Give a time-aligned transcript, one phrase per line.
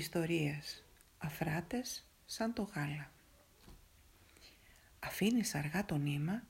[0.00, 0.84] Ιστορίες
[1.18, 3.12] αφράτες σαν το γάλα.
[4.98, 6.42] Αφήνεις αργά το νήμα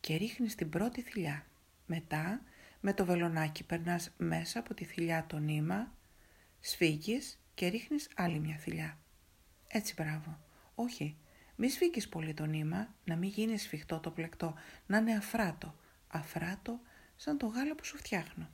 [0.00, 1.46] και ρίχνεις την πρώτη θηλιά.
[1.86, 2.42] Μετά
[2.80, 5.92] με το βελονάκι περνάς μέσα από τη θηλιά το νήμα,
[6.60, 8.98] σφίγγεις και ρίχνεις άλλη μια θηλιά.
[9.68, 10.38] Έτσι μπράβο.
[10.74, 11.16] Όχι,
[11.56, 14.54] μη σφίγγεις πολύ το νήμα, να μην γίνεις σφιχτό το πλεκτό,
[14.86, 15.74] να είναι αφράτο.
[16.08, 16.80] Αφράτο
[17.16, 18.50] σαν το γάλα που σου φτιάχνω.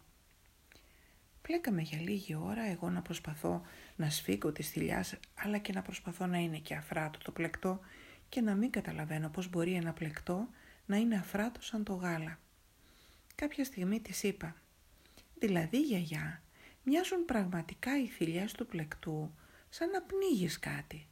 [1.42, 3.62] Πλέκαμε για λίγη ώρα εγώ να προσπαθώ
[3.96, 7.80] να σφίγγω τη θηλιάς, αλλά και να προσπαθώ να είναι και αφράτο το πλεκτό
[8.28, 10.48] και να μην καταλαβαίνω πώς μπορεί ένα πλεκτό
[10.86, 12.38] να είναι αφράτο σαν το γάλα.
[13.34, 14.56] Κάποια στιγμή της είπα
[15.38, 16.42] «Δηλαδή γιαγιά,
[16.84, 19.34] μοιάζουν πραγματικά οι θηλιές του πλεκτού
[19.68, 21.06] σαν να πνίγεις κάτι».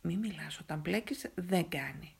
[0.00, 2.16] «Μη μιλάς, όταν πλέκεις δεν κάνει».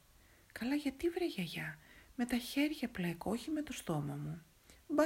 [0.52, 1.78] «Καλά γιατί βρε γιαγιά,
[2.16, 4.42] με τα χέρια πλέκω, όχι με το στόμα μου».
[4.88, 5.04] «Μπα,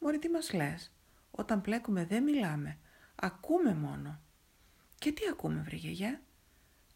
[0.00, 0.92] μωρή τι μας λες,
[1.38, 2.78] όταν πλέκουμε δεν μιλάμε,
[3.14, 4.20] ακούμε μόνο».
[4.98, 6.22] «Και τι ακούμε βρε γιαγιά»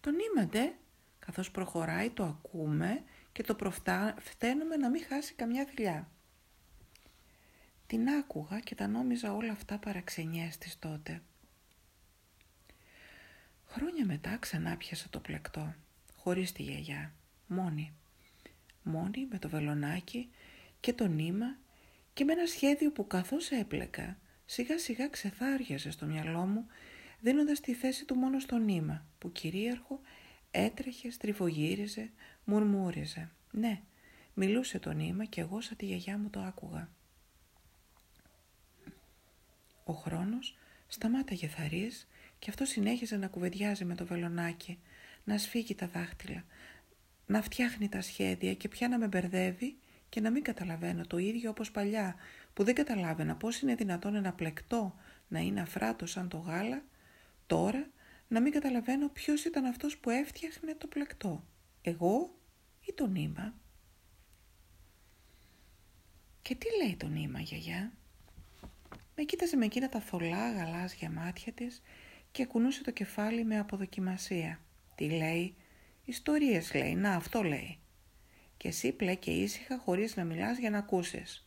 [0.01, 0.15] «Τον
[0.49, 0.73] ντε,
[1.19, 6.11] καθώς προχωράει το ακούμε και το προφταίνουμε να μην χάσει καμιά θηλιά.
[7.87, 11.23] Την άκουγα και τα νόμιζα όλα αυτά παραξενιές της τότε.
[13.67, 15.75] Χρόνια μετά ξανά πιάσα το πλεκτό,
[16.17, 17.15] χωρίς τη γιαγιά,
[17.47, 17.95] μόνη.
[18.83, 20.31] Μόνη με το βελονάκι
[20.81, 21.57] και το νήμα
[22.13, 24.19] και με ένα σχέδιο που καθώς έπλεκα
[24.53, 26.67] σιγά σιγά ξεθάριαζε στο μυαλό μου
[27.21, 30.01] δίνοντας τη θέση του μόνο στο νήμα που κυρίαρχο
[30.51, 32.11] έτρεχε, στριφογύριζε,
[32.45, 33.31] μουρμούριζε.
[33.51, 33.81] Ναι,
[34.35, 36.91] μιλούσε το νήμα και εγώ σαν τη γιαγιά μου το άκουγα.
[39.85, 42.09] Ο χρόνος σταμάταγε θαρής
[42.39, 44.79] και αυτό συνέχιζε να κουβεντιάζει με το βελονάκι,
[45.25, 46.45] να σφίγγει τα δάχτυλα,
[47.27, 49.77] να φτιάχνει τα σχέδια και πια να με μπερδεύει
[50.09, 52.17] και να μην καταλαβαίνω το ίδιο όπως παλιά,
[52.55, 54.95] που δεν καταλάβαινα πώς είναι δυνατόν ένα πλεκτό
[55.29, 56.85] να είναι αφράτο σαν το γάλα,
[57.47, 57.91] τώρα
[58.29, 61.45] να μην καταλαβαίνω ποιος ήταν αυτός που έφτιαχνε το πλεκτό,
[61.83, 62.35] εγώ
[62.81, 63.55] ή το νήμα;
[66.43, 67.93] Και τι λέει το νήμα, γιαγιά;
[69.17, 71.83] Με κοίταζε με εκείνα τα θολά γαλάζια μάτια της
[72.31, 74.61] και κουνούσε το κεφάλι με αποδοκιμασία.
[74.95, 75.55] Τι λέει,
[76.05, 77.79] ιστορίες λέει, να αυτό λέει.
[78.57, 81.47] Και εσύ πλέκε ήσυχα χωρίς να μιλάς για να ακούσεις.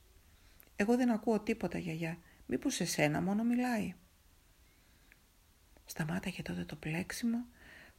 [0.76, 3.96] Εγώ δεν ακούω τίποτα γιαγιά, μήπως εσένα μόνο μιλάει.
[5.86, 7.46] Σταμάταγε τότε το πλέξιμο,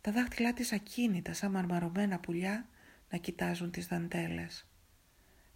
[0.00, 2.68] τα δάχτυλά της ακίνητα σαν μαρμαρωμένα πουλιά
[3.10, 4.66] να κοιτάζουν τις δαντέλες.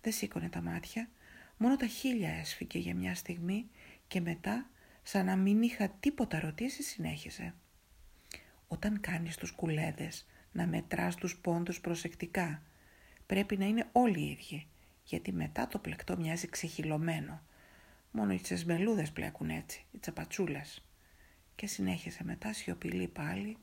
[0.00, 1.08] Δεν σήκωνε τα μάτια,
[1.56, 3.70] μόνο τα χείλια έσφυγε για μια στιγμή
[4.08, 4.70] και μετά,
[5.02, 7.54] σαν να μην είχα τίποτα ρωτήσει, συνέχιζε.
[8.68, 12.62] Όταν κάνεις τους κουλέδες να μετράς τους πόντους προσεκτικά,
[13.26, 14.66] πρέπει να είναι όλοι οι ίδιοι,
[15.10, 17.42] γιατί μετά το πλεκτό μοιάζει ξεχυλωμένο.
[18.10, 20.84] Μόνο οι τσεσμελούδες πλέκουν έτσι, οι τσαπατσούλες.
[21.54, 23.56] Και συνέχιζε μετά σιωπηλή πάλι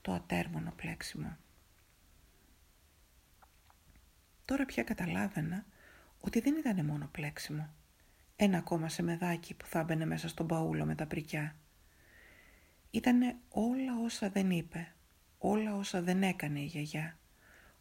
[0.00, 1.36] το ατέρμονο πλέξιμο.
[4.44, 5.66] Τώρα πια καταλάβαινα
[6.20, 7.74] ότι δεν ήταν μόνο πλέξιμο.
[8.36, 11.56] Ένα ακόμα σεμεδάκι που θα έμπαινε μέσα στον παούλο με τα πρικιά.
[12.90, 14.94] Ήτανε όλα όσα δεν είπε,
[15.38, 17.18] όλα όσα δεν έκανε η γιαγιά,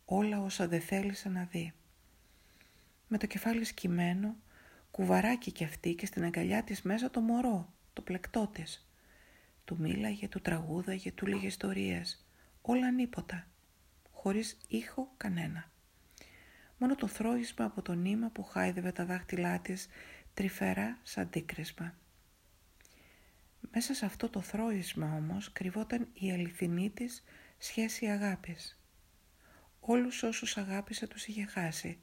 [0.05, 1.73] όλα όσα δεν θέλησε να δει.
[3.13, 4.35] Με το κεφάλι σκυμμένο,
[4.91, 8.87] κουβαράκι κι αυτή και στην αγκαλιά της μέσα το μωρό, το πλεκτό της.
[9.65, 12.25] Του μίλαγε, του τραγούδαγε, του λίγε ιστορίες,
[12.61, 13.47] όλα ανίποτα,
[14.11, 15.71] χωρίς ήχο κανένα
[16.81, 19.87] μόνο το θρόισμα από το νήμα που χάιδευε τα δάχτυλά της
[20.33, 21.95] τρυφερά σαν τίκρισμα.
[23.71, 27.23] Μέσα σε αυτό το θρόισμα όμως κρυβόταν η αληθινή της
[27.57, 28.79] σχέση αγάπης.
[29.79, 31.99] Όλους όσους αγάπησε τους είχε χάσει.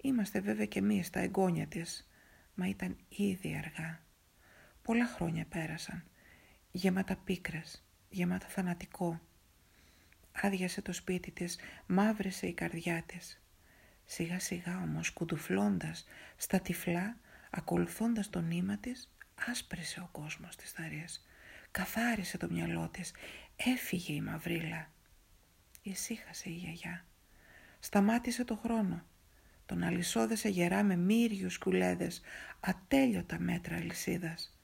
[0.00, 2.08] Είμαστε βέβαια και εμείς τα εγγόνια της,
[2.54, 4.02] μα ήταν ήδη αργά.
[4.82, 6.04] Πολλά χρόνια πέρασαν,
[6.70, 9.20] γεμάτα πίκρες, γεμάτα θανατικό.
[10.32, 13.42] Άδειασε το σπίτι της, μαύρησε η καρδιά της.
[14.04, 17.16] Σιγά σιγά όμως κουντουφλώντας στα τυφλά,
[17.50, 21.26] ακολουθώντας το νήμα της, άσπρεσε ο κόσμος της θαρίας.
[21.70, 23.12] Καθάρισε το μυαλό της,
[23.56, 24.90] έφυγε η μαυρίλα.
[25.82, 27.04] Ησύχασε η γιαγιά.
[27.80, 29.04] Σταμάτησε το χρόνο.
[29.68, 32.20] Τον αλυσόδεσε γερά με μύριους κουλέδες,
[32.60, 34.56] ατέλειωτα μέτρα αλυσίδας.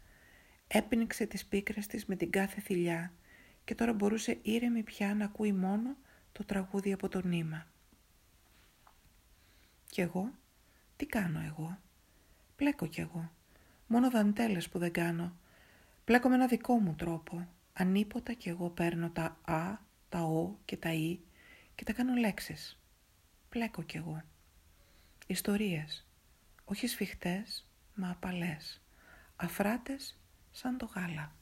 [0.67, 3.13] Έπνιξε τις πίκρες της με την κάθε θηλιά
[3.65, 5.97] και τώρα μπορούσε ήρεμη πια να ακούει μόνο
[6.33, 7.67] το τραγούδι από το νήμα.
[9.91, 10.31] Κι εγώ,
[10.97, 11.79] τι κάνω εγώ;
[12.57, 13.33] Πλέκω κι εγώ.
[13.87, 15.37] Μόνο δαντέλες που δεν κάνω.
[16.05, 17.49] Πλέκω με ένα δικό μου τρόπο.
[17.73, 19.79] Ανίποτα κι εγώ παίρνω τα α,
[20.09, 21.21] τα ο και τα ι
[21.75, 22.79] και τα κάνω λέξεις.
[23.49, 24.23] Πλέκω κι εγώ.
[25.27, 26.07] Ιστορίες.
[26.65, 28.83] Όχι σφιχτές, μα απαλές.
[29.37, 30.19] Αφράτες
[30.51, 31.33] σαν το γάλα.